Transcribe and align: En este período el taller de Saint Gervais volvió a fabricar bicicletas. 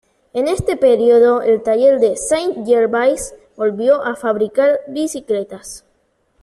En 0.33 0.47
este 0.47 0.77
período 0.77 1.43
el 1.43 1.61
taller 1.61 1.99
de 1.99 2.15
Saint 2.17 2.65
Gervais 2.65 3.35
volvió 3.55 4.01
a 4.03 4.15
fabricar 4.15 4.79
bicicletas. 4.87 5.85